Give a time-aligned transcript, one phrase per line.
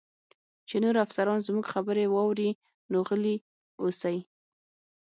[0.67, 2.49] چې نور افسران زموږ خبرې واوري،
[2.91, 3.35] نو غلي
[3.81, 4.17] اوسئ.